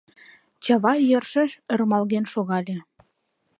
[0.63, 2.77] Чавай йӧршеш ӧрмалген шогале.